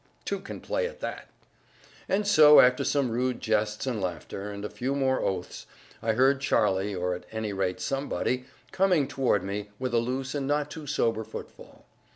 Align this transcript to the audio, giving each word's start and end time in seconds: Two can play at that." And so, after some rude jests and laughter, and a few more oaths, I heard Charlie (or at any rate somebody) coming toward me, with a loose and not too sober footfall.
Two 0.25 0.39
can 0.39 0.61
play 0.61 0.87
at 0.87 0.99
that." 1.01 1.27
And 2.09 2.25
so, 2.25 2.59
after 2.59 2.83
some 2.83 3.11
rude 3.11 3.39
jests 3.39 3.85
and 3.85 4.01
laughter, 4.01 4.49
and 4.49 4.65
a 4.65 4.69
few 4.71 4.95
more 4.95 5.19
oaths, 5.19 5.67
I 6.01 6.13
heard 6.13 6.41
Charlie 6.41 6.95
(or 6.95 7.13
at 7.13 7.27
any 7.31 7.53
rate 7.53 7.79
somebody) 7.79 8.45
coming 8.71 9.07
toward 9.07 9.43
me, 9.43 9.69
with 9.77 9.93
a 9.93 9.99
loose 9.99 10.33
and 10.33 10.47
not 10.47 10.71
too 10.71 10.87
sober 10.87 11.23
footfall. 11.23 11.85